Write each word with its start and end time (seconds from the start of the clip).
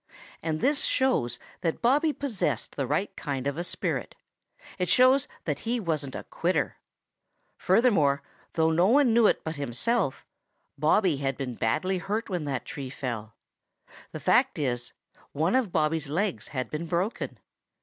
And 0.41 0.61
this 0.61 0.85
shows 0.85 1.37
that 1.61 1.79
Bobby 1.83 2.11
possessed 2.11 2.75
the 2.75 2.87
right 2.87 3.15
kind 3.15 3.45
of 3.45 3.55
a 3.55 3.63
spirit. 3.63 4.15
It 4.79 4.89
shows 4.89 5.27
that 5.45 5.59
he 5.59 5.79
wasn't 5.79 6.15
a 6.15 6.23
quitter. 6.23 6.77
Furthermore, 7.55 8.23
though 8.53 8.71
no 8.71 8.87
one 8.87 9.13
knew 9.13 9.27
it 9.27 9.43
but 9.43 9.57
himself, 9.57 10.25
Bobby 10.75 11.17
had 11.17 11.37
been 11.37 11.53
badly 11.53 11.99
hurt 11.99 12.31
when 12.31 12.45
that 12.45 12.65
tree 12.65 12.89
fell. 12.89 13.35
The 14.11 14.19
fact 14.19 14.57
is, 14.57 14.93
one 15.33 15.53
of 15.53 15.71
Bobby's 15.71 16.09
legs 16.09 16.47
had 16.47 16.71
been 16.71 16.87
broken. 16.87 17.37